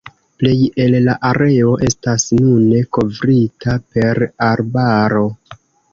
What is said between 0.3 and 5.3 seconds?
Plej el la areo estas nune kovrita per arbaro.